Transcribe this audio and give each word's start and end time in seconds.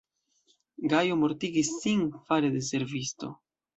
Gajo 0.93 1.17
mortigis 1.25 1.69
sin 1.83 2.01
fare 2.31 2.51
de 2.57 2.67
servisto. 2.71 3.31